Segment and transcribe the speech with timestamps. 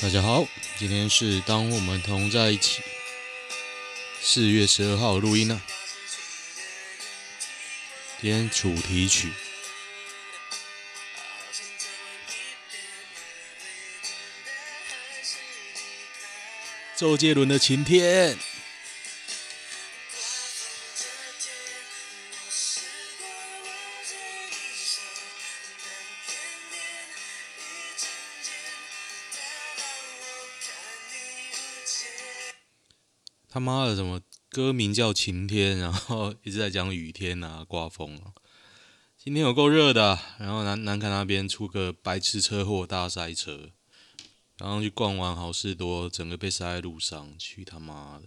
[0.00, 0.46] 大家好，
[0.78, 2.80] 今天是当我们同在一起，
[4.20, 5.60] 四月十二号录音呢。
[8.20, 9.32] 今天主题曲，
[16.96, 18.36] 周杰伦的《晴天》。
[33.58, 38.30] 他妈的，什么歌名叫晴天，然后一直在讲雨天啊，刮风啊。
[39.16, 43.70] 今天有够热的，然后南南崁那边出个白痴车祸大塞车，
[44.58, 48.26] 然后去逛完好事多，整个被塞在路上，去他妈的！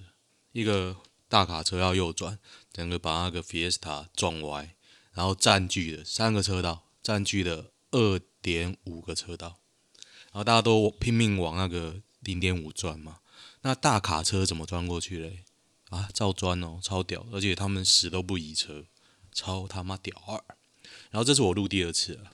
[0.51, 0.97] 一个
[1.29, 2.37] 大卡车要右转，
[2.73, 4.75] 整个把那个 Fiesta 撞歪，
[5.13, 9.59] 然后占据了三个车道，占据了二点五个车道，
[10.25, 13.19] 然后大家都拼命往那个零点五转嘛。
[13.61, 15.43] 那大卡车怎么钻过去嘞？
[15.89, 17.25] 啊，照钻哦，超屌！
[17.31, 18.85] 而且他们死都不移车，
[19.33, 20.41] 超他妈屌二！
[21.09, 22.31] 然后这是我录第二次了，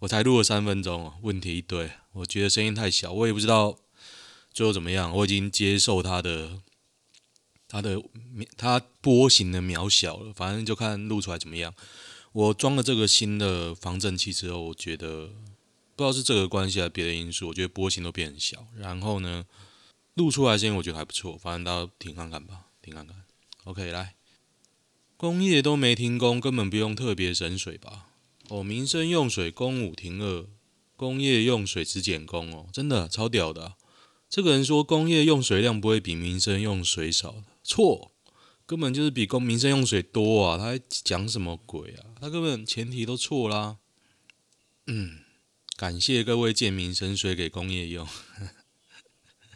[0.00, 3.78] 我才录了三分钟，问题一堆，我觉得声音太小，我也不知道
[4.52, 5.14] 最后怎么样。
[5.14, 6.62] 我已经接受它的
[7.68, 8.02] 它的
[8.56, 11.74] 它波形的渺小了，反正就看录出来怎么样。
[12.32, 15.26] 我装了这个新的防震器之后，我觉得
[15.94, 18.66] 不知道是这个关系还是别的因素，我觉得波形都变很小。
[18.78, 19.44] 然后呢，
[20.14, 23.16] 录出来声音我觉得还不错，反正大家听看看吧，听看看。
[23.64, 24.14] OK，来，
[25.16, 28.08] 工业都没停工，根本不用特别省水吧？
[28.48, 30.46] 哦，民生用水工五停二，
[30.96, 33.74] 工业用水只减工哦，真的超屌的。
[34.28, 38.12] 这个人说工业用水量不会比民生用水少，错，
[38.66, 40.58] 根本就是比工民生用水多啊！
[40.58, 42.06] 他还讲什么鬼啊？
[42.20, 43.78] 他根本前提都错啦。
[44.86, 45.20] 嗯，
[45.76, 48.06] 感谢各位借民生水给工业用。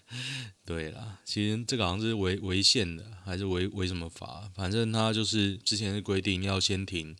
[0.64, 4.50] 对啦，其实这个好像是违违宪的，还是违违什么法？
[4.54, 7.16] 反正他就是之前是规定要先停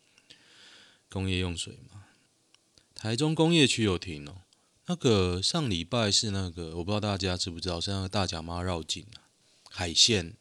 [1.09, 2.05] 工业用水嘛。
[2.95, 4.43] 台中工业区有停哦。
[4.87, 9.27] 那个上礼拜是那个，我不知道大家知不知道，是那个大甲妈绕境啊，
[9.69, 10.35] 海线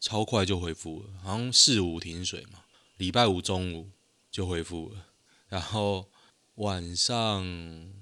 [0.00, 2.64] 超快就恢复了，好像四五停水嘛，
[2.96, 3.90] 礼拜五中午
[4.30, 5.08] 就恢复了，
[5.48, 6.08] 然后
[6.54, 7.92] 晚上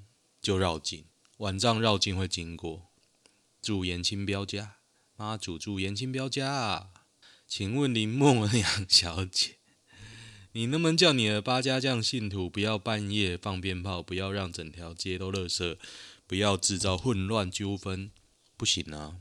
[0.40, 1.04] 就绕境，
[1.38, 2.89] 晚上绕境会经过。
[3.62, 4.76] 祝延青标家，
[5.16, 6.90] 妈祖祝延青标家啊。
[7.46, 9.56] 请问林默娘小姐，
[10.52, 15.76] 你能不能叫你的八家将信徒不要半夜放鞭炮，不要让整条街都垃圾，
[16.26, 18.12] 不要制造混乱纠纷？
[18.56, 19.18] 不行啊，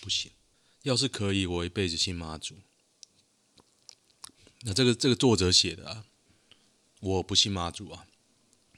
[0.00, 0.32] 不行。
[0.82, 2.56] 要是可以，我一辈子信妈祖。
[4.62, 6.04] 那这个这个作者写的啊，
[7.00, 8.04] 我不信妈祖啊，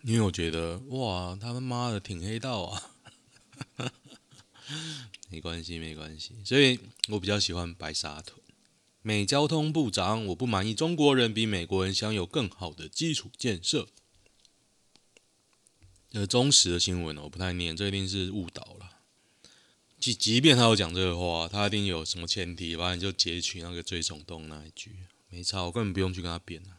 [0.03, 2.93] 因为我觉得哇，他妈的挺黑道啊。
[5.31, 6.79] 没关系，没关系，所以
[7.09, 8.41] 我比较喜欢白沙屯。
[9.03, 13.89] 美交通部长，我不满意中国人比美国人享有更好的基础建设。
[16.13, 18.99] 呃，忠实的新闻我不太念，这一定是误导了。
[19.99, 24.97] 即即便他有讲这个话，他一定有什么前提，反正就截取那个最耸动那一句，
[25.31, 26.79] 没差，我根本不用去跟他辩了。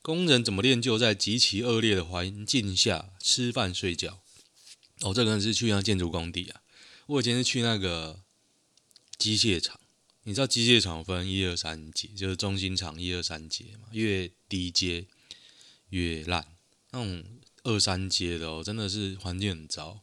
[0.00, 4.20] 工人怎么练就在极其恶劣的环境下吃饭睡觉？
[5.00, 6.62] 哦，这个人是去那建筑工地啊。
[7.06, 8.22] 我以前是去那个
[9.18, 9.78] 机械厂，
[10.22, 15.06] 你知道机械厂分一二三阶，就是中心厂一二三阶嘛，越低阶
[15.90, 16.56] 越烂。
[16.92, 17.22] 那种
[17.64, 20.00] 二三阶的哦，真的是环境很糟。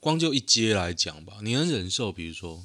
[0.00, 2.10] 光就一阶来讲吧，你能忍受？
[2.10, 2.64] 比如说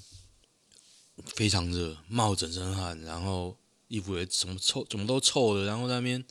[1.25, 3.57] 非常热，冒整身汗，然后
[3.89, 6.23] 衣服也怎么臭，怎么都臭的，然后在那边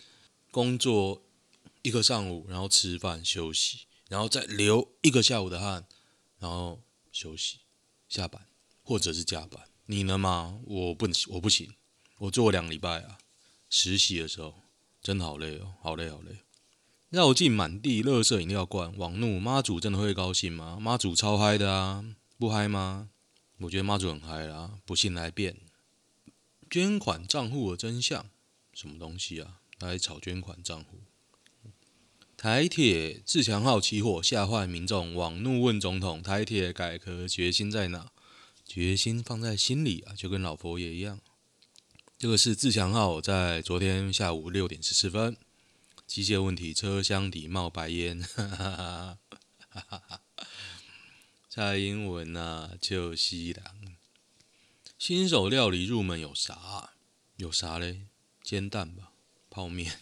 [0.51, 1.23] 工作
[1.83, 5.87] 一个上午，然后吃饭休息，然后再流一个下午的汗，
[6.39, 6.81] 然后。
[7.13, 7.59] 休息、
[8.09, 8.49] 下班
[8.83, 10.59] 或者是加班，你能吗？
[10.65, 11.75] 我不，我不行。
[12.19, 13.19] 我做两礼拜啊，
[13.69, 14.63] 实习的时候
[15.01, 16.39] 真的好累哦，好累好累。
[17.11, 20.79] 绕境满地，垃圾饮料罐，网怒妈祖真的会高兴吗？
[20.81, 22.05] 妈祖超嗨的啊，
[22.39, 23.11] 不嗨吗？
[23.59, 25.61] 我觉得妈祖很嗨啦，不信来辩。
[26.71, 28.31] 捐款账户的真相，
[28.73, 29.61] 什么东西啊？
[29.79, 31.01] 来炒捐款账户。
[32.43, 38.11] 台铁自强号起火，吓坏民众，网怒问总统：台铁改革决心在哪？
[38.67, 41.21] 决心放在心里啊，就跟老佛爷一样。
[42.19, 45.37] 这个是自强号在昨天下午六点十四分，
[46.05, 48.21] 机械问题，车厢底冒白烟。
[48.21, 49.19] 哈哈
[49.69, 50.21] 哈哈
[51.49, 53.73] 蔡英文啊，就西郎。
[54.99, 56.95] 新手料理入门有啥？
[57.37, 58.09] 有啥嘞？
[58.43, 59.13] 煎蛋吧，
[59.49, 60.01] 泡面。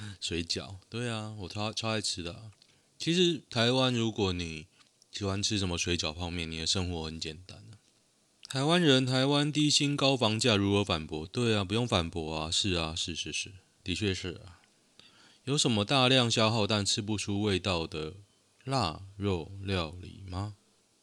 [0.20, 2.50] 水饺，对啊，我超超爱吃的。
[2.98, 4.66] 其实台湾，如果你
[5.10, 7.64] 喜欢吃什么水饺、泡面，你的生活很简单。
[8.48, 11.26] 台湾人，台湾低薪高房价，如何反驳？
[11.26, 13.52] 对啊，不用反驳啊，是啊，是是是，
[13.84, 14.60] 的确是啊。
[15.44, 18.14] 有什么大量消耗但吃不出味道的
[18.64, 20.54] 腊肉料理吗？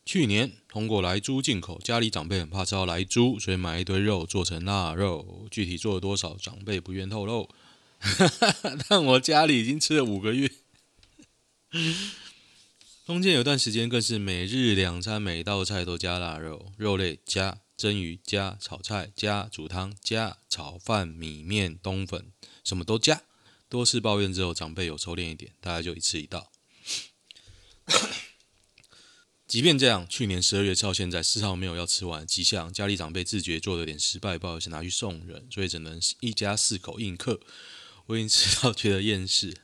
[0.05, 5.47] 去年通过来猪进口，家里长辈很怕吃到莱猪，所以买一堆肉做成腊肉。
[5.49, 7.49] 具体做了多少，长辈不愿透露。
[8.87, 10.51] 但我家里已经吃了五个月。
[13.05, 22.31] 中间有段时间更是每日两餐，每道菜都加腊肉，肉类加蒸鱼加炒菜加煮汤加炒饭米面冬粉，
[22.63, 23.21] 什么都加。
[23.69, 26.51] 多次抱怨之后，长辈有收敛一点，大概就一次一道。
[29.47, 32.73] 即便这样，去年十二月到现在丝毫没有要吃完的迹象。
[32.73, 37.39] 家里长辈自觉做的有点失败，不好意思拿去送人，所以只能一家四口硬客。
[38.07, 39.55] 我已经吃到觉得厌世。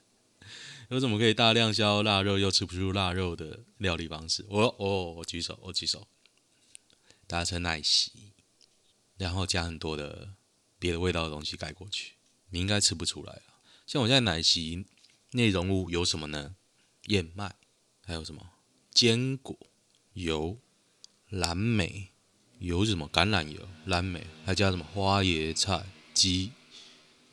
[0.90, 4.46] 有什么可以大量消腊肉又吃不出腊肉的料理方式？
[4.50, 6.08] 我哦，我举手，我举手。
[7.28, 8.12] 打成奶昔，
[9.18, 10.34] 然后加很多的
[10.78, 12.16] 别的味道的东西盖过去，
[12.50, 13.64] 你应该吃不出来啊。
[13.88, 14.86] 像我现在奶昔
[15.32, 16.56] 内容物有什么呢？
[17.08, 17.56] 燕麦，
[18.04, 18.50] 还有什么？
[18.94, 19.58] 坚果、
[20.12, 20.60] 油、
[21.30, 22.12] 蓝莓，
[22.60, 23.10] 油是什么？
[23.14, 24.84] 橄榄油、蓝莓，还加什么？
[24.94, 26.52] 花椰菜、鸡、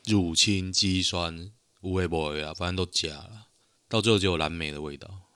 [0.09, 1.51] 乳清、肌酸，
[1.81, 3.49] 无味不味啊，反正都加了。
[3.87, 5.29] 到最后只有蓝莓的味道，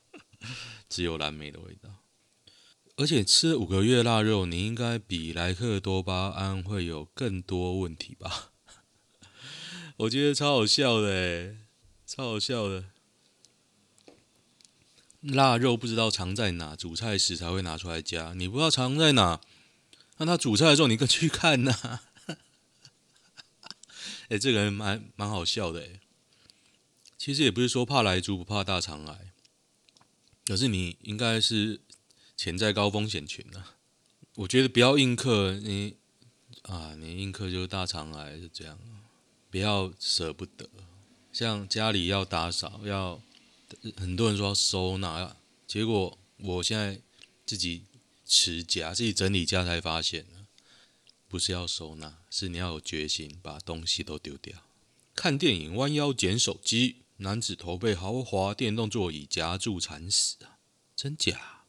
[0.90, 1.88] 只有蓝莓的味道。
[2.96, 8.50] 而且吃五个月腊肉，你应该比莱克多巴胺会有更多问题吧？
[9.98, 11.56] 我觉得超好笑的诶，
[12.06, 12.84] 超好笑的。
[15.20, 18.34] 腊肉不知道藏在哪，煮菜时才会拿出来加。
[18.34, 19.40] 你不知道藏在哪，
[20.18, 22.00] 那他煮菜的时候你可去看呐、
[24.28, 26.00] 哎，这个人蛮蛮好笑的诶。
[27.16, 29.32] 其实也不是说怕来猪不怕大肠癌，
[30.44, 31.80] 可是你应该是
[32.36, 33.76] 潜在高风险群啊。
[34.34, 35.96] 我觉得不要硬嗑，你
[36.62, 38.78] 啊，你硬嗑就是大肠癌是这样，
[39.50, 40.68] 不要舍不得。
[41.32, 43.20] 像家里要打扫，要
[43.96, 45.36] 很多人说要收纳，
[45.66, 47.00] 结果我现在
[47.44, 47.84] 自己
[48.24, 50.24] 持家，自己整理家才发现，
[51.28, 54.58] 不是要收纳，是你要有决心把东西都丢掉。
[55.14, 57.02] 看电影弯腰捡手机。
[57.20, 60.62] 男子头被豪华电动座椅夹住惨死啊！
[60.94, 61.64] 真假？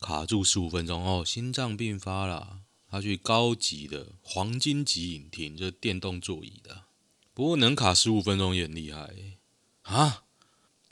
[0.00, 2.62] 卡住十五分钟哦，心脏病发了。
[2.88, 6.82] 他去高级的黄金级影厅，就是电动座椅的。
[7.32, 9.14] 不过能卡十五分钟也很厉害
[9.82, 10.24] 啊！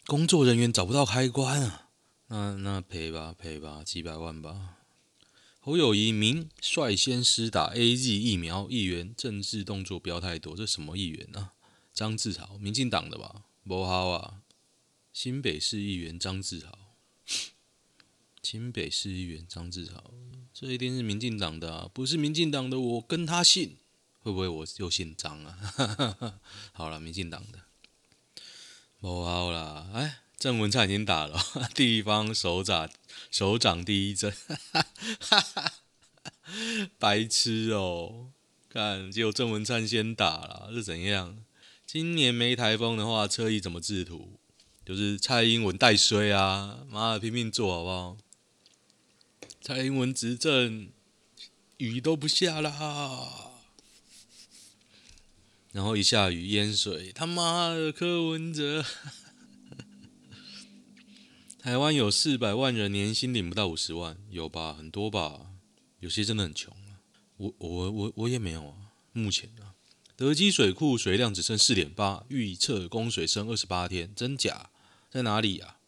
[0.07, 1.89] 工作人员找不到开关啊？
[2.29, 4.78] 那那赔吧赔吧，几百万吧。
[5.69, 10.57] 侯友宜明率先施打 AZ 疫苗，议员政治动作不要太多。
[10.57, 11.53] 这什么议员啊？
[11.93, 13.43] 张志豪，民进党的吧？
[13.67, 14.41] 不好啊！
[15.13, 16.79] 新北市议员张志豪，
[18.43, 20.11] 新北市议员张志豪，
[20.55, 21.91] 这一定是民进党的啊！
[21.93, 23.77] 不是民进党的，我跟他姓，
[24.21, 26.41] 会不会我又姓张啊？
[26.73, 27.59] 好了，民进党的，
[28.99, 29.91] 不好啦！
[29.93, 31.37] 哎，郑文灿已经打了
[31.75, 32.89] 地方首长
[33.29, 34.33] 首长第一针，
[36.97, 38.29] 白痴哦！
[38.69, 41.45] 看，结果郑文灿先打了，是怎样？
[41.85, 44.39] 今年没台风的话，车意怎么制图？
[44.85, 46.87] 就是蔡英文带衰啊！
[46.89, 48.17] 妈的，拼命做好不好？
[49.61, 50.89] 蔡英文执政，
[51.79, 53.51] 雨都不下啦，
[55.73, 58.85] 然后一下雨淹水，他妈的柯文哲！
[61.59, 64.73] 台湾有四百万人年薪领不到五十万，有吧？
[64.73, 65.55] 很多吧？
[65.99, 67.03] 有些真的很穷啊！
[67.37, 69.75] 我我我我也没有啊，目前啊。
[70.15, 74.71] 德基水库水量只剩四点八，预测供水剩二十八天，真假？
[75.11, 75.79] 在哪里啊？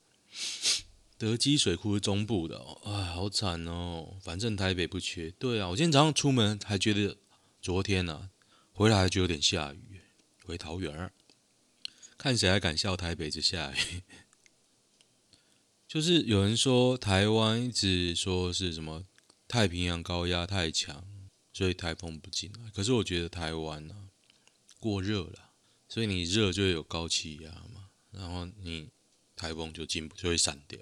[1.16, 4.16] 德基水库是中部的，哦，哎，好惨哦。
[4.20, 5.30] 反正台北不缺。
[5.38, 7.16] 对啊，我今天早上出门还觉得
[7.62, 8.30] 昨天呢，啊，
[8.72, 10.00] 回来还觉得有点下雨。
[10.44, 11.12] 回桃园，
[12.18, 14.02] 看谁还敢笑台北这下雨？
[15.90, 19.04] 就是有人说台湾一直说是什么
[19.48, 21.04] 太平洋高压太强，
[21.52, 22.70] 所以台风不进来。
[22.70, 24.08] 可是我觉得台湾呢，
[24.78, 25.50] 过热了，
[25.88, 28.90] 所以你热就会有高气压嘛，然后你
[29.34, 30.78] 台风就进不就会散掉，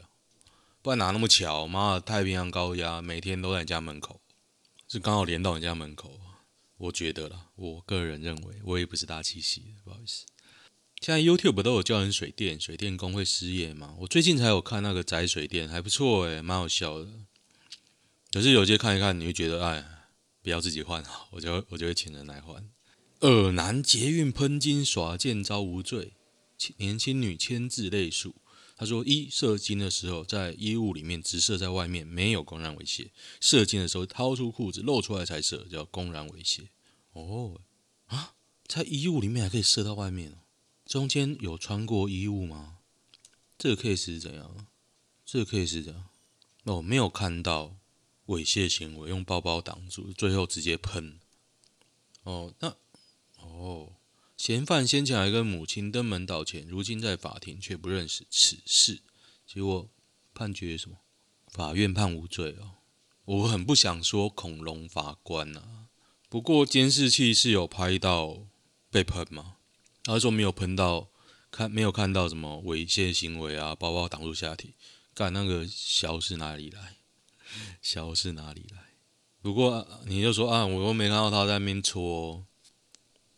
[0.83, 1.67] 不然哪那么巧？
[1.67, 4.21] 妈的，太平洋高压每天都在你家门口，
[4.89, 6.21] 是刚好连到你家门口。
[6.77, 10.27] 我觉得啦，我个人认为，我也不是大气系的，不好意思。
[11.01, 13.95] 现在 YouTube 都有教人水电，水电工会失业吗？
[14.01, 17.09] 我最近才有看那个宅水电，还不错诶，蛮好笑的。
[18.33, 19.85] 可是有些看一看，你会觉得，哎，
[20.43, 22.69] 不要自己换，我就我就会请人来换。
[23.21, 26.15] 尔南捷运喷金耍贱遭无罪，
[26.79, 28.35] 年轻女签字类数。
[28.77, 36.67] 他说：一射精的时候在衣物里面，直射在外面，没有公然猥亵；射精的时候掏出裤子露出来才射，叫公然猥亵。
[37.13, 37.61] 哦，
[38.07, 38.35] 啊，
[38.67, 40.35] 在衣物里面还可以射到外面哦？
[40.89, 42.79] 中间有穿过衣物吗？
[43.59, 44.67] 这个 case 是怎样？
[45.27, 46.09] 这个 case 是怎样？
[46.65, 47.77] 哦，没有看到
[48.29, 51.21] 猥亵行为，用包包挡住，最后直接喷。
[52.23, 52.75] 哦，那
[53.37, 53.93] 哦。
[54.39, 59.03] 嫌犯先前还跟母亲登门道歉，如今在法庭却不认识此事，
[59.45, 59.91] 结果
[60.33, 60.97] 判决什么？
[61.49, 62.77] 法院判无罪哦。
[63.25, 65.89] 我很不想说恐龙法官啊，
[66.31, 68.47] 不过监视器是有拍到
[68.91, 69.57] 被喷吗？
[70.09, 71.11] 他说没有喷到，
[71.51, 74.75] 看没有看到什么猥亵行为啊，包包挡住下体，
[75.13, 76.97] 干那个消是哪里来？
[77.83, 78.95] 消是哪里来？
[79.43, 82.47] 不过你就说啊，我又没看到他在那边搓。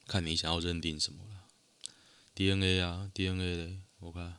[0.07, 1.47] 看你想要认定什么了
[2.35, 4.39] ，DNA 啊，DNA 嘞，我看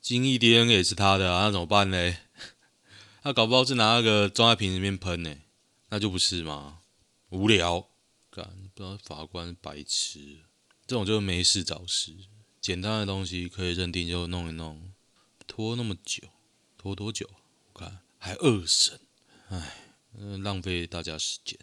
[0.00, 2.16] 精益 DNA 也是他的啊，那怎么办呢？
[3.22, 5.36] 他搞不好是拿那个装在瓶里面喷呢，
[5.90, 6.80] 那就不是吗？
[7.28, 7.88] 无聊，
[8.30, 10.38] 干不知道法官白痴，
[10.88, 12.16] 这种就是没事找事，
[12.62, 14.90] 简单的东西可以认定就弄一弄，
[15.46, 16.22] 拖那么久，
[16.78, 17.28] 拖多久？
[17.74, 18.98] 我看还二审，
[19.50, 19.92] 唉，
[20.42, 21.58] 浪费大家时间。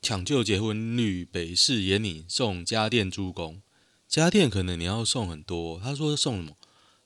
[0.00, 3.60] 抢救结婚率，北市也拟送家电助攻。
[4.06, 6.56] 家电可能你要送很多，他说送什么？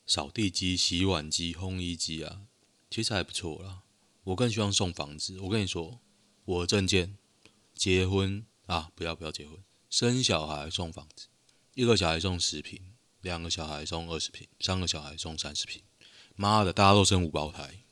[0.04, 2.42] 扫地机、洗碗机、烘衣机啊，
[2.90, 3.84] 其实还不错啦。
[4.24, 5.40] 我更希望送房子。
[5.40, 5.98] 我跟你说，
[6.44, 7.16] 我证件，
[7.74, 9.56] 结婚啊，不要不要结婚，
[9.88, 11.28] 生小孩送房子，
[11.78, 12.80] 一个小孩送十坪，
[13.20, 15.80] 两个小孩送二十坪，三个小孩送三十坪。
[16.34, 17.84] 妈的，大家都生五胞胎，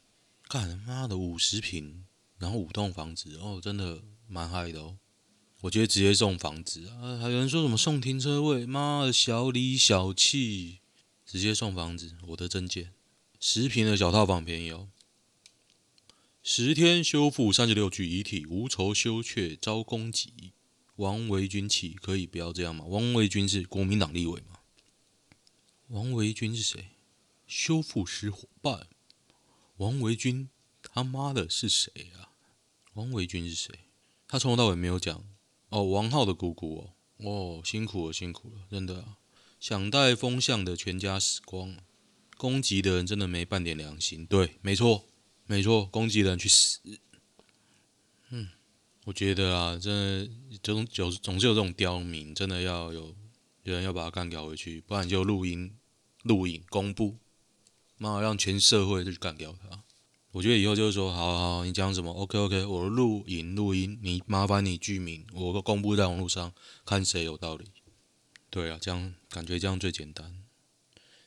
[0.49, 2.05] 干妈的五十坪，
[2.37, 4.02] 然后五栋房子哦，真的。
[4.26, 4.99] 蛮嗨的哦，
[5.61, 10.81] 我觉得直接送房子啊，还有人说什么送停车位，妈的小里小气，
[11.25, 12.16] 直接送房子。
[12.26, 12.93] 我的证件，
[13.38, 14.88] 十平的小套房便宜哦，
[16.43, 20.55] 十天修复三十六具遗体，无酬休却遭攻击。
[20.97, 22.85] 王维军起，可以不要这样吗？
[22.87, 24.61] 王维军是国民党立委吗？
[25.88, 26.91] 王维军是谁？
[27.47, 28.88] 修复师伙伴。
[29.76, 30.49] 王维军
[30.83, 32.33] 他妈的是谁啊？
[32.95, 33.81] 王维军是谁？
[34.26, 35.25] 他从头到尾没有讲
[35.69, 39.19] 哦，王浩的姑姑哦，哦，辛苦了，辛苦了，真的啊，
[39.61, 41.76] 想带风向的全家死光，
[42.37, 45.05] 攻击的人真的没半点良心，对，没错，
[45.47, 46.81] 没错，攻击的人去死，
[48.31, 48.49] 嗯，
[49.06, 53.14] 我觉得啊，真的总总总是有这种刁民，真的要有
[53.62, 55.76] 有人要把他干掉回去，不然就录音
[56.25, 57.16] 录影公布，
[57.98, 59.84] 妈让全社会都去干掉他。
[60.32, 66.52] 我觉得以后就是说，好好，你讲什么？OK OK，我录影录音，你麻烦你具名，我公布在网络上，
[66.84, 67.66] 看谁有道理。
[68.50, 70.42] 对啊，这样感觉这样最简单。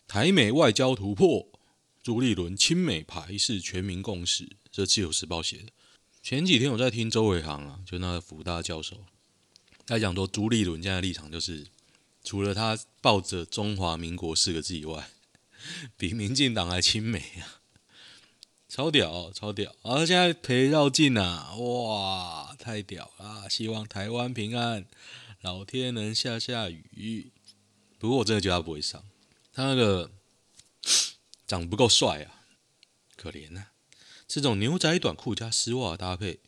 [0.06, 1.48] 台美外交突破，
[2.04, 5.68] 朱立伦亲美牌是全民共识，这自由时报写的。
[6.22, 9.06] 前几天我在听周伟航啊，就那个福大教授，
[9.86, 11.68] 他讲说朱立伦现在的立场就是，
[12.24, 15.10] 除了他抱着中华民国四个字以外，
[15.98, 17.60] 比民进党还亲美啊。
[18.68, 19.76] 超屌，超屌！
[19.82, 23.50] 而、啊、现在陪绕境啊，哇，太屌了！
[23.50, 24.86] 希望台湾平安，
[25.42, 27.32] 老天能下下雨。
[27.98, 29.04] 不过我真的觉得他不会上，
[29.52, 30.12] 他那个
[31.48, 32.46] 长得不够帅啊，
[33.16, 33.72] 可怜啊！
[34.30, 36.40] 这种牛仔短裤加丝袜搭配，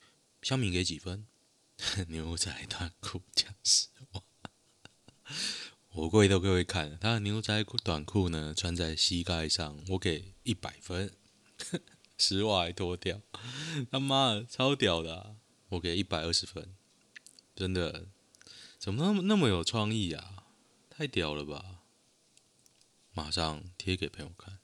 [0.43, 1.25] 乡民给几分？
[2.09, 4.21] 牛仔短裤加丝袜，
[5.93, 11.11] 我跪都各位看，他的牛仔短裤呢穿在膝盖上，我给一百分。
[12.19, 13.19] 丝袜还脱掉，
[13.89, 15.37] 他妈的超屌的！
[15.69, 16.75] 我给一百二十分，
[17.55, 18.09] 真的，
[18.77, 20.45] 怎么那么那么有创意啊？
[20.87, 21.81] 太屌了吧！
[23.11, 24.60] 马上贴给朋友看。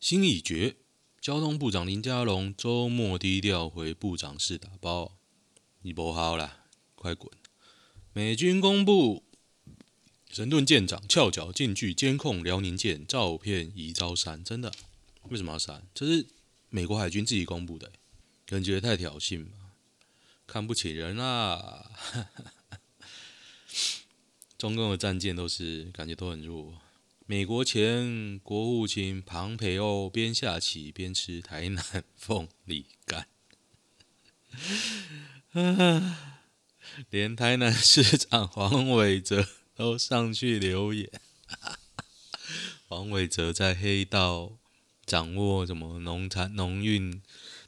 [0.00, 0.76] 心已决，
[1.20, 5.18] 交通部长林佳龙周末低调回部长室打包，
[5.82, 6.64] 你不好了，
[6.94, 7.30] 快滚！
[8.12, 9.24] 美军公布
[10.30, 14.72] 神盾舰长翘脚近距监控辽宁舰照片已招删，真的。
[15.24, 15.86] 为什么要删？
[15.92, 16.26] 这是
[16.68, 17.90] 美国海军自己公布的，
[18.46, 19.72] 感觉太挑衅嘛？
[20.46, 21.90] 看不起人啊！
[24.56, 26.72] 中共的战舰都是感觉都很弱。
[27.30, 33.28] 美国前国务卿庞培欧边下棋边吃台南凤梨干，
[37.10, 41.10] 连台南市长黄伟哲都上去留言。
[42.88, 44.58] 黄伟哲在黑道。
[45.04, 47.22] 掌握什么农产农运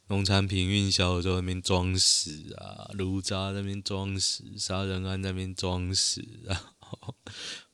[0.09, 6.55] 农产品运销的时候，那边装死啊，卢渣那边装死， 杀人案那边装死，然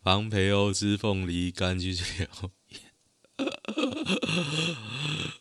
[0.07, 2.81] 后黄培欧吃凤梨干去留言，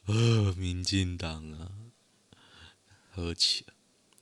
[0.07, 1.71] 呃， 民进党啊，
[3.11, 3.73] 喝起了。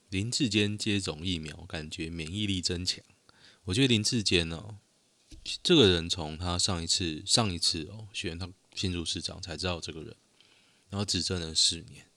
[0.09, 3.03] 林志坚接种疫苗，感觉免疫力增强。
[3.65, 4.77] 我觉得林志坚哦，
[5.63, 10.15] 这个人从他上一次上一次哦选他新竹市长才知道这个人，
[10.89, 12.07] 然后执政了四年，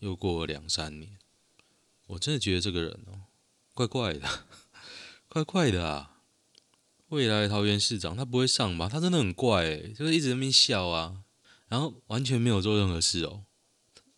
[0.00, 1.16] 又过了两三年，
[2.08, 3.22] 我真的觉得这个人哦
[3.72, 4.46] 怪怪的，
[5.28, 6.15] 怪怪的啊！
[7.08, 8.88] 未来桃园市长他不会上吧？
[8.88, 11.22] 他真的很怪诶，就是一直在那边笑啊，
[11.68, 13.44] 然后完全没有做任何事哦，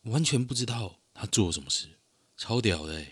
[0.02, 1.99] 完全不知道他做什么事，
[2.37, 3.04] 超屌的。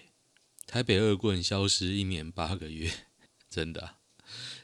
[0.66, 2.90] 台北恶棍消失一年八个月，
[3.48, 3.98] 真的、啊。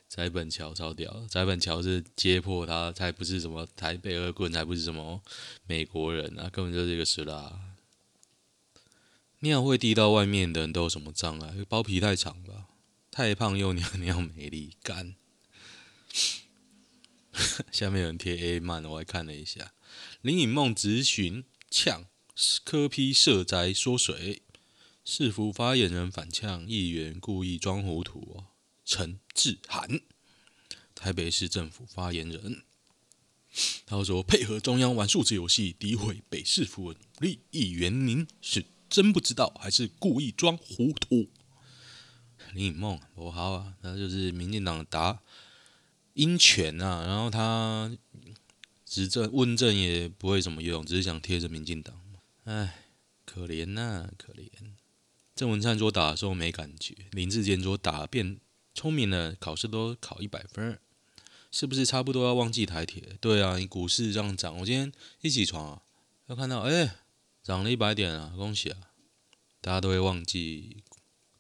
[0.08, 5.22] 翟本桥超屌，翟本桥是揭破他才不是什么台北恶棍，才不是什么
[5.66, 7.60] 美国人啊，根本就是这个事啦。
[9.38, 11.64] 尿会滴到外面的人都有什么障碍？
[11.68, 12.66] 包皮太长吧？
[13.12, 15.16] 太胖又尿尿没力干。
[17.70, 19.74] 下面有人贴 A 漫，我还看了一下。
[20.22, 22.06] 林颖梦直询呛
[22.64, 24.40] 柯批涉灾缩水。
[25.04, 28.46] 市府发言人反呛议员故意装糊涂哦，
[28.82, 30.00] 陈志涵，
[30.94, 32.62] 台北市政府发言人，
[33.84, 41.28] 他说配合中央玩数字游戏，诋毁北市府的努力，议员您是真不知道还是故意装糊涂？
[42.54, 45.20] 林颖梦，我好啊，他就是民进党打
[46.14, 47.90] 鹰犬啊，然后他
[48.84, 52.00] 执政问政也不会什么用，只是想贴着民进党，
[52.44, 52.84] 哎，
[53.24, 54.48] 可怜呐、可怜。
[55.34, 58.38] 郑文灿说打的时候没感觉，林志坚说打变
[58.74, 60.78] 聪明了，考试都考一百分，
[61.50, 63.16] 是不是差不多要忘记台铁？
[63.20, 64.92] 对啊，你股市这样涨，我今天
[65.22, 65.82] 一起床啊，
[66.26, 66.96] 要看到哎
[67.42, 68.78] 涨了一百点啊，恭喜啊！
[69.62, 70.82] 大家都会忘记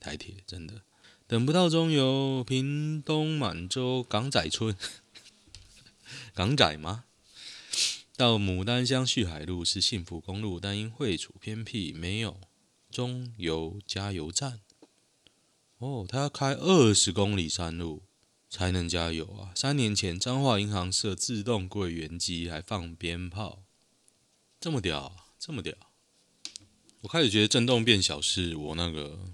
[0.00, 0.82] 台铁，真的
[1.32, 4.76] 等不到中油、屏东满洲、港仔村，
[6.34, 7.04] 港仔吗？
[8.18, 12.38] 到牡丹乡旭海路是幸福公路，但因会处偏僻，没有。
[12.90, 14.60] 中油加油站，
[15.78, 18.02] 哦，他要开二十公里山路
[18.50, 19.52] 才能加油啊！
[19.54, 23.62] 三年前彰化银行设自动柜员机，还放鞭炮，
[24.60, 25.74] 这么屌，这么屌！
[27.00, 29.30] 我开始觉得震动变小是我那个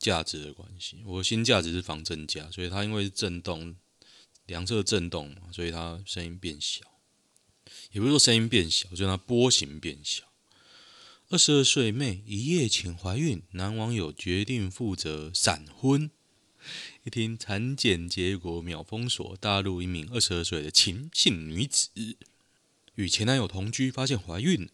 [0.00, 3.76] 价值的关系，我新价值是防震架，所以它因为是震动，
[4.46, 6.80] 两侧震动嘛，所以它声音变小，
[7.92, 10.24] 也不是说声音变小，就是它波形变小。
[11.28, 16.10] 二十二岁妹一夜情怀孕，男网友决定负责闪婚。
[17.04, 21.90] 一听产检结果秒封锁，大陆一名二十二岁的秦姓女子
[22.94, 24.68] 与前男友同居，发现怀孕，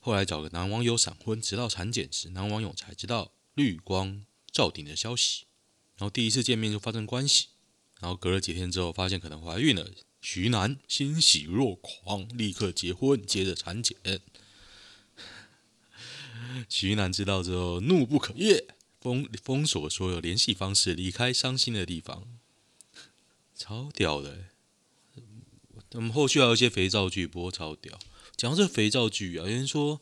[0.00, 5.44] 后来找个男网友闪婚，直到产检时，男网友才知道绿光赵顶的消息。
[5.96, 7.48] 然后第一次见面就发生关系，
[8.00, 13.96] 然后隔了几天之后发现可能怀孕了，徐楠欣喜若狂，立刻结婚，接着产检。
[16.68, 18.64] 徐楠知道之后怒不可遏，
[19.00, 22.38] 封封锁所有联系方式，离开伤心的地方，
[23.56, 24.44] 超屌的。
[25.92, 27.98] 我们后续还有一些肥皂剧播，超屌。
[28.36, 30.00] 讲到这肥皂剧啊，有人说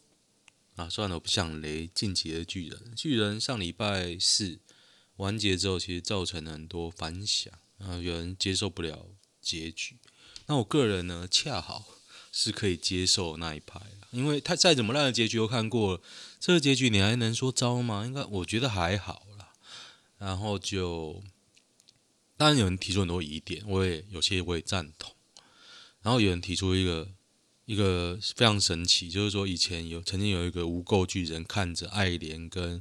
[0.76, 2.92] 啊，算了，我不想雷进击的巨人。
[2.94, 4.60] 巨人上礼拜四
[5.16, 9.08] 完结之后，其实造成了很多反响，啊有人接受不了
[9.40, 9.96] 结局。
[10.46, 11.86] 那我个人呢，恰好
[12.30, 16.02] 是可以接受那一派，因为他再怎么烂的结局都看过了。
[16.38, 18.04] 这个结局你还能说糟吗？
[18.04, 19.52] 应该我觉得还好啦。
[20.18, 21.22] 然后就，
[22.36, 25.16] 当然有人提出很多疑点，我也有些我也赞同。
[26.02, 27.10] 然后有人提出一个
[27.66, 32.80] 一个非常神奇，就是说以前有曾经有一个无垢巨人看着艾莲跟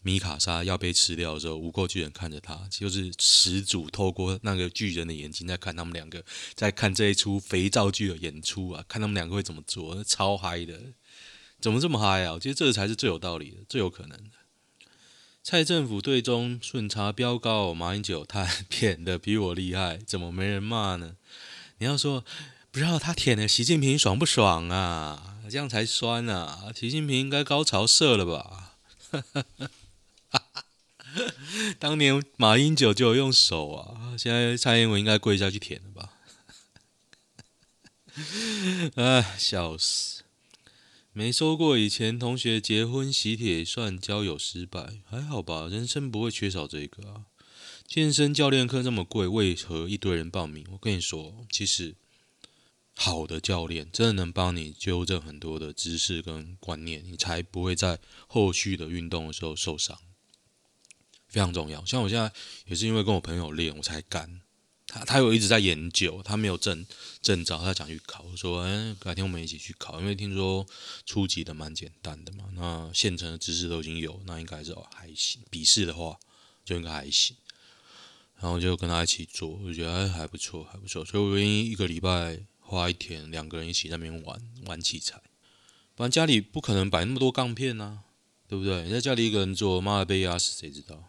[0.00, 10.80] 米卡莎要被吃掉的时候，无垢巨人看着他，就是始祖透过那个巨人的眼睛在看他们两个，在看这一出肥皂剧的演出啊，看他们两个会怎么做，超嗨的。
[11.60, 12.32] 怎么这么嗨啊？
[12.32, 14.30] 我觉得这才是最有道理的，最有可能的。
[15.44, 21.16] 蔡政府对中顺差飙高，马英九 他舔的 比我厉害，怎么没人骂呢？
[21.78, 22.24] 你要说
[22.72, 25.36] 不知道他舔的习近平爽不爽啊？
[25.50, 26.72] 这样才酸啊！
[26.74, 28.78] 习近平应该高潮射了吧？
[31.78, 36.14] 当年马英九就有用手啊，现在蔡英文应该跪下去舔了吧？
[38.96, 40.22] 哎，笑死！
[41.12, 45.02] 没收过以前同学结婚喜帖，算交友失败？
[45.04, 47.26] 还好吧，人生不会缺少这个啊。
[47.86, 50.66] 健身教练课这么贵，为何一堆人报名？
[50.72, 51.96] 我跟你说，其实
[53.04, 59.98] 好的教练真的能帮你纠正很多的知识跟观念，你才不会在后续的运动的时候受伤。
[61.26, 61.84] 非常重要。
[61.84, 62.32] 像我现在
[62.64, 64.40] 也是因为跟我朋友练，我才敢
[64.86, 66.86] 他他有一直在研究，他没有证
[67.20, 68.24] 证照，他想去考。
[68.30, 70.64] 我说，哎，改天我们一起去考，因为听说
[71.04, 72.44] 初级的蛮简单的嘛。
[72.54, 75.42] 那现成的知识都已经有，那应该是还行。
[75.50, 76.20] 笔试的话
[76.64, 77.36] 就应该还行。
[78.38, 81.04] 然后就跟他一起做，我觉得还还不错，还不错。
[81.04, 85.20] 所以我愿意一个礼拜花一天，两个人一起在那边玩玩器材。
[85.94, 87.98] 不然家里不可能摆那么多杠片呐，
[88.48, 88.84] 对不对？
[88.84, 91.04] 你在家里一个人做，妈的被压死，谁知道？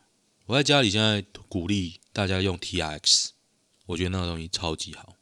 [0.47, 3.29] 我在家里现在鼓励大家用 TRX，
[3.85, 5.15] 我觉得那个东西超级好。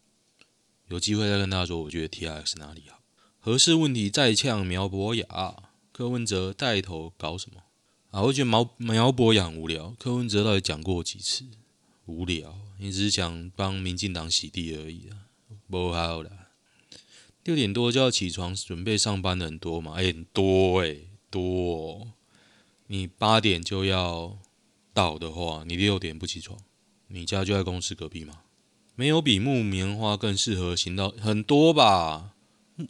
[0.87, 2.99] 有机会再跟大家说，我觉得 TRX 哪里好。
[3.39, 5.25] 合适问题再呛苗博雅，
[5.91, 7.61] 柯文哲带头搞什么
[8.09, 8.23] 啊？
[8.23, 11.45] 我觉得苗苗博雅很无聊，柯文哲到底讲过几次？
[12.05, 15.20] 无聊，你只是想帮民进党洗地而已啊，
[15.71, 16.49] 不好啦。
[17.45, 19.93] 六点多就要起床准备上班的人多吗？
[19.93, 22.11] 欸、很多诶、欸，多。
[22.87, 24.37] 你八点就要
[24.93, 26.59] 到的话，你六点不起床，
[27.07, 28.41] 你家就在公司隔壁吗？
[28.95, 32.33] 没有比木棉花更适合行道很多吧？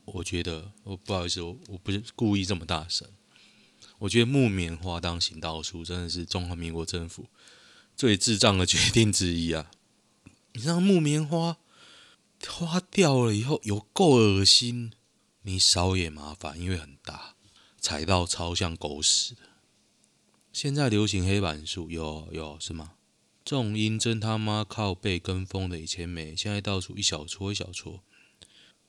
[0.05, 3.07] 我觉得，我不好意思，我我不是故意这么大声。
[3.99, 7.27] 我觉得木棉花当行道树真的是中华民国政府。
[7.95, 9.69] 最智障的决定之一啊！
[10.53, 11.57] 你知道木棉花
[12.49, 14.91] 花掉了以后有够恶心，
[15.43, 17.35] 你扫也麻烦，因为很大，
[17.79, 19.41] 踩到超像狗屎的。
[20.53, 22.93] 现在流行黑板树，有有是吗？
[23.43, 28.01] 种樱真他妈靠背跟风的以前没，现在到处一小撮一小撮。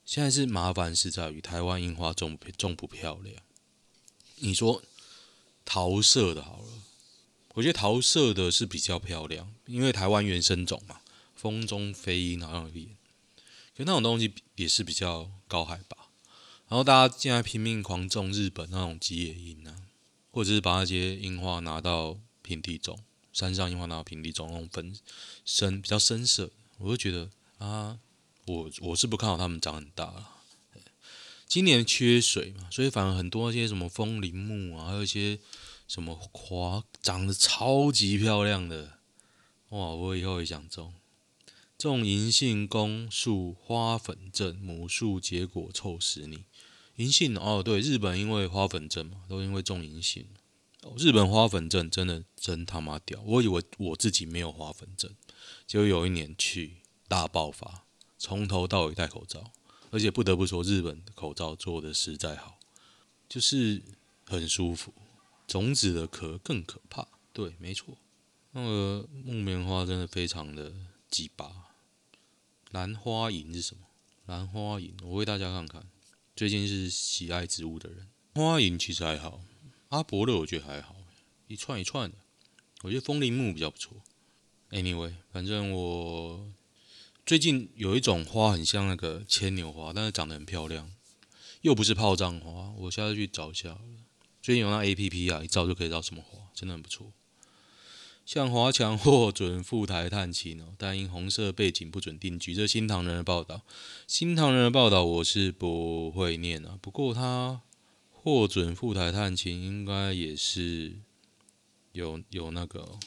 [0.04, 3.36] 现在是麻烦是在于台湾樱花种不种不漂亮。
[4.36, 4.82] 你说
[5.64, 6.68] 桃色的好了。
[7.54, 11.00] 我觉得桃色的是比较漂亮，因为台湾原生种嘛，
[11.34, 12.96] 风中飞鹰好像有点，
[13.76, 15.96] 可那种东西也是比较高海拔。
[16.68, 19.76] 然后大家现在拼命狂种日本那种吉野樱啊，
[20.30, 22.98] 或者是把那些樱花拿到平地种，
[23.32, 24.94] 山上樱花拿到平地种，那种粉
[25.44, 27.98] 深比较深色，我就觉得啊，
[28.46, 30.30] 我我是不看好它们长很大了。
[31.46, 35.38] 今年缺水嘛，所以反而很多那些什么风铃木啊，还有一些。
[35.88, 38.98] 什么花长得超级漂亮的
[39.70, 39.88] 哇！
[39.88, 40.94] 我以后也想种
[41.82, 46.44] 种银杏公树花粉症母树结果臭死你！
[46.94, 50.28] 银杏哦，对，日本因为花粉症嘛，都因为种银杏。
[50.96, 53.20] 日本花粉症真的真他妈屌！
[53.22, 55.12] 我以为我自己没有花粉症，
[55.66, 57.84] 结果有一年去大爆发，
[58.16, 59.50] 从头到尾戴口罩，
[59.90, 62.60] 而且不得不说，日本的口罩做的实在好，
[63.28, 63.82] 就是
[64.24, 64.94] 很舒服。
[65.48, 67.98] 种子的壳更可怕，对，没错，
[68.52, 70.72] 那个木棉花真的非常的
[71.10, 71.70] 鸡巴。
[72.72, 73.82] 兰花楹是什么？
[74.24, 75.86] 兰花楹，我为大家看看。
[76.34, 79.42] 最近是喜爱植物的人，花楹其实还好，
[79.90, 80.96] 阿伯的我觉得还好，
[81.48, 82.16] 一串一串的。
[82.82, 84.02] 我觉得风铃木比较不错。
[84.70, 86.50] Anyway，反正我
[87.26, 90.90] 最近有一种花很像那个牵牛花，但是长得很漂亮，
[91.60, 93.78] 又不是炮仗花，我下次去找一下。
[94.40, 97.12] 最近有那 A P P 啊，一照就可以知道什么花，真的很不错。
[98.32, 102.54] 向华强获准赴台探亲哦， 但因红色背景不准定居。
[102.54, 103.60] 这新唐人的报道，
[104.06, 106.78] 新唐人的报道我是不会念啊。
[106.80, 107.60] 不过他
[108.10, 110.94] 获准赴台探亲，应该也是
[111.92, 112.98] 有有那个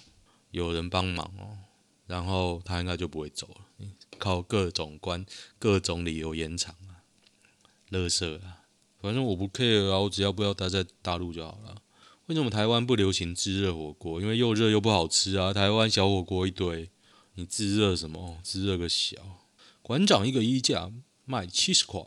[0.51, 1.57] 有人帮忙哦，
[2.05, 3.87] 然后他应该就不会走了，
[4.19, 5.25] 靠各种关
[5.57, 7.01] 各种理由延长啊，
[7.89, 8.61] 垃圾啊。
[9.01, 11.81] 反正我不 care 啊，我只要不要待在大陆就好了。
[12.27, 14.19] 为什么台湾不流行炙热火锅？
[14.19, 15.53] 因为又热又不好吃啊。
[15.53, 16.89] 台湾小火锅一堆，
[17.35, 18.39] 你炙热什么？
[18.43, 19.15] 炙热个小。
[19.83, 20.91] 馆长一个衣架
[21.23, 22.01] 卖七十块。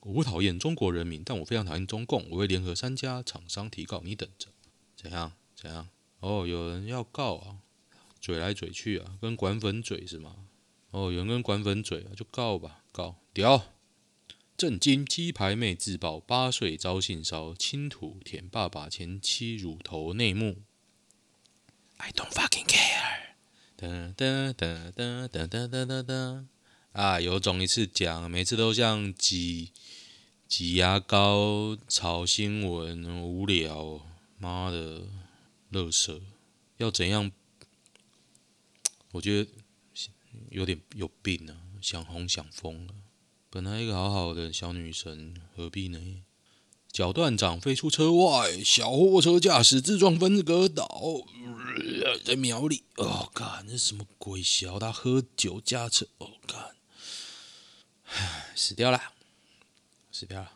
[0.00, 2.28] 我不讨厌中国人民，但我非常讨厌中共。
[2.30, 4.48] 我会联合三家厂商提告，你等着。
[4.96, 5.34] 怎样？
[5.54, 5.88] 怎样？
[6.18, 7.58] 哦，有人要告啊，
[8.20, 10.34] 嘴来嘴去啊，跟管粉嘴是吗？
[10.90, 13.62] 哦，有人跟管粉嘴啊，就告吧，告屌。
[14.60, 15.06] 震惊！
[15.06, 20.58] 鸡排妹自曝八岁遭性骚亲土舔爸爸前妻乳头内幕。
[21.96, 23.36] I don't fucking care。
[23.74, 26.44] 哒哒哒哒哒哒哒哒哒。
[26.92, 29.72] 啊，有种一次讲，每次都像挤
[30.46, 35.08] 挤牙膏炒新闻，无聊，妈的，
[35.70, 36.20] 乐色，
[36.76, 37.32] 要怎样？
[39.12, 39.50] 我觉得
[40.50, 42.92] 有点有病啊，想红想疯了。
[43.52, 46.22] 本来一个好好的小女生，何必呢？
[46.92, 51.26] 脚断掌飞出车外，小货车驾驶自撞分隔岛，
[52.24, 52.84] 在苗里。
[52.94, 54.78] 哦，干，这什么鬼小？
[54.78, 56.76] 他喝酒驾车，哦，干，
[58.04, 59.00] 唉，死掉了，
[60.12, 60.52] 死掉了。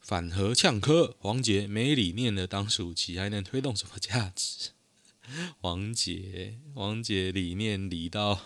[0.00, 4.70] 反核呛柯，黄捷没理念的当暑期，还能推动什么价值？
[5.60, 8.40] 王杰，王杰理念理到。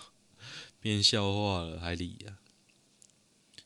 [0.80, 2.47] 变笑话了，还理呀、啊？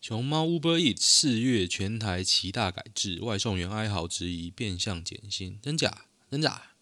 [0.02, 6.06] 熊猫 Uber Eat 四月全台齐大改制，外送员哀嚎质疑变相减薪，真假？
[6.28, 6.72] 真假？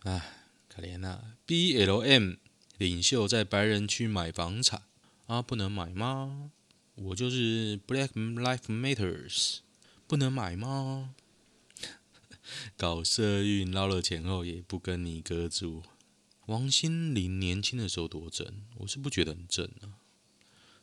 [0.00, 0.34] 唉，
[0.68, 2.36] 可怜呐！BLM
[2.76, 4.82] 领袖在白人区买房产
[5.26, 6.50] 啊，不能买吗？
[6.96, 9.60] 我就是 Black Lives Matters，
[10.06, 11.14] 不能买吗？
[12.76, 15.82] 搞社运捞了钱后也不跟你哥住。
[16.44, 18.46] 王心凌年轻的时候多正，
[18.80, 19.96] 我是不觉得很正啊。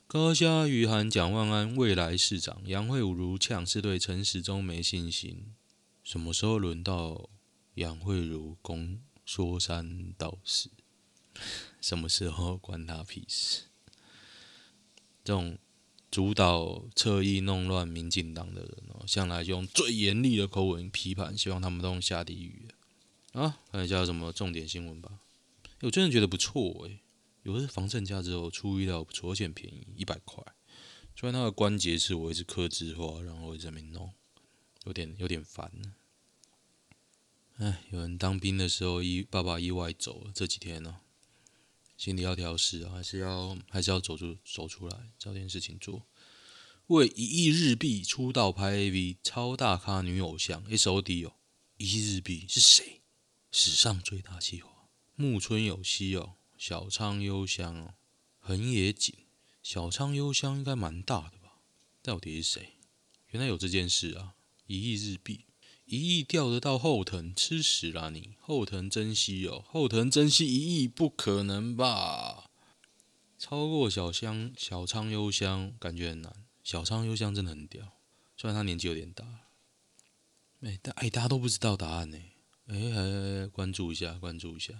[0.08, 5.56] 高嘉瑜喊蒋万安未来市长，杨慧如呛是对陈时中没信心。
[6.04, 7.28] 什么时候轮到
[7.74, 10.70] 杨慧如攻说三道四？
[11.82, 13.64] 什么时候关他屁事？
[15.24, 15.58] 这种
[16.12, 22.68] 主导侧翼弄乱民进党的人哦，向来用最严厉的口吻批判，希望他们都能下地狱
[23.34, 23.58] 啊！
[23.72, 25.12] 看一下有什么重点新闻吧。
[25.82, 27.00] 我真的觉得不错诶。
[27.46, 30.44] 有的是防震架之后出意料不错，而且很便宜，一百块。
[31.16, 34.12] 虽然那个关节是我一直客制化，然后我一直在那边弄，
[34.86, 35.72] 有点有点烦。
[37.58, 41.02] 哎，有人当兵的时候意爸爸意外走了，这几天呢、
[41.96, 46.08] 心里要调适啊，还是要还是要走出走出来，找点事情做。
[46.88, 51.36] 为一亿日币出道拍 AV，超大咖女偶像 SOD 哦，
[51.78, 53.02] 一亿日币是谁？
[53.52, 56.34] 史上最大计划，木村有希哦。
[56.58, 57.94] 小仓优香哦，
[58.40, 59.14] 横野景，
[59.62, 61.60] 小仓优香应该蛮大的吧？
[62.02, 62.74] 到底是谁？
[63.30, 64.36] 原来有这件事啊！
[64.68, 65.46] 一亿日币，
[65.86, 68.36] 一亿钓得到后藤，吃屎啦你！
[68.40, 72.50] 后藤真希哦，后藤真希一亿不可能吧？
[73.38, 76.34] 超过小香小仓优香感觉很难。
[76.64, 77.92] 小仓优香真的很屌，
[78.38, 79.26] 虽然他年纪有点大。
[80.62, 82.18] 哎，大哎大家都不知道答案呢。
[82.68, 84.74] 哎哎哎，关注一下，关注一下。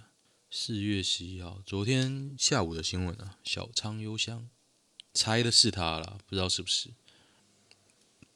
[0.48, 4.48] 四月十一号，昨天下午的新闻啊，小仓优香，
[5.12, 6.90] 猜的是他啦，不知道是不是。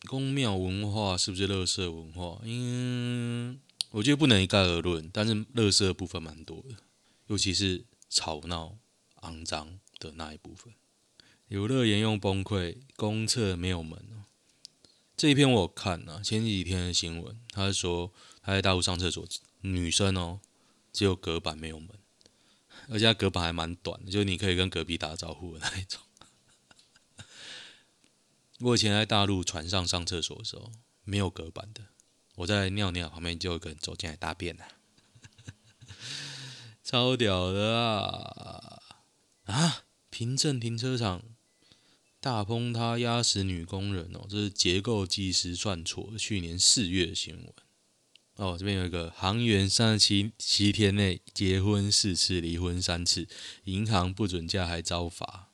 [0.09, 2.41] 宫庙文化是不是垃圾文化？
[2.43, 6.77] 嗯，我觉得不能一概而论，但是垃圾的部分蛮多的，
[7.29, 8.77] 尤其是吵闹、
[9.23, 10.75] 肮脏的那一部分。
[11.47, 14.27] 游乐沿用崩溃，公厕没有门哦。
[15.17, 19.25] 这一篇我看啊，前几天的新闻，他说他在大陆上厕所，
[19.61, 20.41] 女生哦，
[20.93, 21.89] 只有隔板没有门。
[22.91, 26.01] 而且它隔板还蛮短的，就你可以跟隔壁打招呼的那一种。
[28.61, 30.71] 我以前在大陆船上上厕所的时候，
[31.05, 31.87] 没有隔板的，
[32.35, 34.65] 我在尿尿旁边就有个人走进来大便了，
[36.85, 38.83] 超屌的啊！
[39.45, 41.23] 啊，平镇停车场
[42.21, 47.55] 大崩塌压死女工人哦，这是结构技师算错，去年四月的新闻。
[48.41, 53.29] 哦，这边有一个航员三十七七天内结婚四次，离婚三次，
[53.65, 55.51] 银行不准假还遭罚。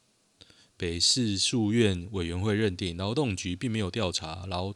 [0.76, 4.72] 北市诉愿委员会认定劳动局并没有调查劳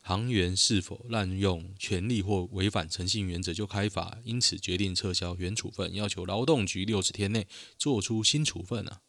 [0.00, 9.02] 航员是否滥用权力或违反诚信原则就开罚，因此决定撤销原处分，要求劳动局六十天内做出新处分啊。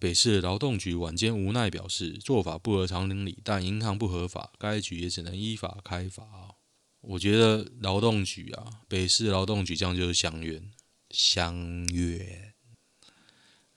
[0.00, 6.56] 北市劳动局晚间无奈表示，做法不合常理，但银行不合法，该局也只能依法开罚。
[7.00, 10.70] 我觉得劳动局啊，北市劳动局这样就是乡愿，
[11.10, 12.54] 乡愿。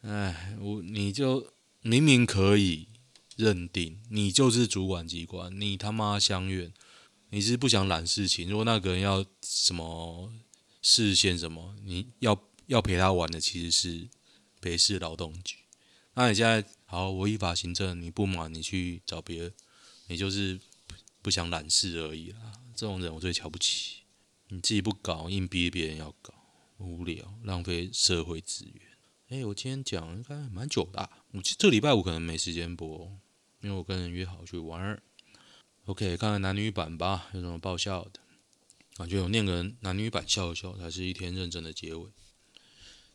[0.01, 2.87] 哎，我你就明明可以
[3.35, 6.73] 认定你就是主管机关，你他妈乡愿，
[7.29, 8.49] 你是不想揽事情。
[8.49, 10.33] 如果那个人要什么
[10.81, 14.09] 事先什么，你要要陪他玩的其实是
[14.59, 15.57] 北市劳动局。
[16.15, 19.53] 那你现在好，我依法行政，你不满你去找别人，
[20.07, 20.59] 你就是
[21.21, 22.53] 不想揽事而已啦。
[22.75, 24.03] 这种人我最瞧不起，
[24.49, 26.33] 你自己不搞，硬逼别人要搞，
[26.77, 28.81] 无聊，浪费社会资源。
[29.29, 33.17] 哎，我今天讲应该蛮久的，我这礼拜五可能没时间播，
[33.61, 35.01] 因为我跟人约好去玩儿。
[35.85, 38.19] OK，看看男女版吧，有什么爆笑的？
[38.95, 42.11] 感觉我念个男女版笑一笑，才是一天认真的结尾。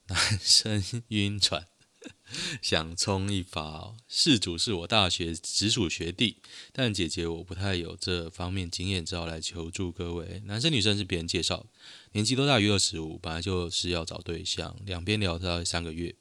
[0.06, 1.68] 男生晕船。
[2.60, 6.36] 想冲一发哦，事主是我大学直属学弟，
[6.72, 10.42] 但姐姐我不太有这方面经验，只好来求助各位。
[10.46, 11.66] 男生女生是别人介绍，
[12.12, 16.14] 年纪都大于二十五，本来就是要找对象，两边聊大概三个月。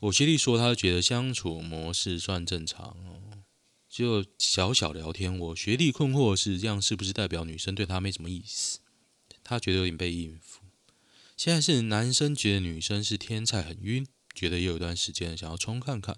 [0.00, 3.42] 我学弟说他觉得相处模式算正常哦，
[3.88, 5.38] 就小小聊天。
[5.38, 8.80] 我学弟困惑是，这样是不是代表女生对他没什么意思？
[9.44, 10.60] 他觉得有点被应付。
[11.36, 14.06] 现在是男生觉得女生是天才，很晕。
[14.34, 16.16] 觉得又有一段时间想要冲看看，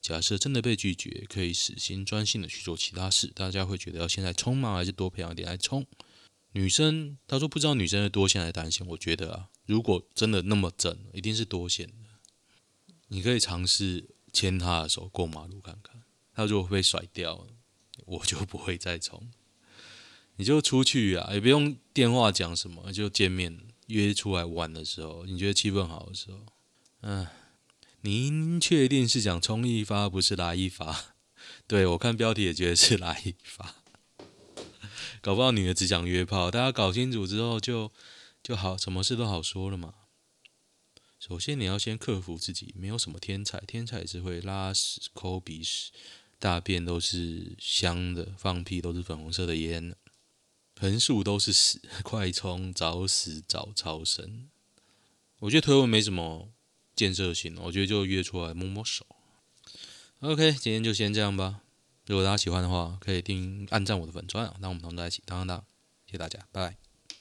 [0.00, 3.28] 假设真的被拒绝，可以死心专心的去做其他事。
[3.28, 4.74] 大家会觉得要现在冲吗？
[4.74, 5.86] 还是多培养点来冲？
[6.52, 8.86] 女生他说不知道女生是多线还是单线。
[8.86, 11.94] 我觉得啊，如果真的那么正，一定是多线的。
[13.08, 16.02] 你可以尝试牵她的手过马路看看，
[16.34, 17.46] 她如果被甩掉，
[18.06, 19.30] 我就不会再冲。
[20.36, 26.46] 你就出去啊，也不用电话讲什么，就见面约出来玩的时候，你觉得气氛好的时候，
[27.02, 27.26] 嗯，
[28.02, 31.14] 您确定是讲冲一发，不是来一发？
[31.68, 33.76] 对，我看标题也觉得是来一发，
[35.20, 37.92] 搞不好女的只想约炮，大家搞清楚之后就
[38.42, 39.94] 就好，什么事都好说了嘛。
[41.18, 45.90] 首先你要先克服自己，没有什么天才，天才只会拉屎、抠鼻屎、
[46.38, 49.94] 大便都是香的，放屁都是粉红色的烟，
[50.78, 54.48] 横竖都是屎， 快冲，找死找超生。
[55.40, 56.50] 我觉得推文没什么
[57.00, 59.06] 建设性，我觉得就约出来摸摸手。
[60.20, 61.62] OK，今天就先这样吧。
[62.04, 65.64] 如果大家喜欢的话，可以订、按赞我的粉专啊，让我们同在一起当当当。
[66.04, 66.89] 谢谢大家，拜拜。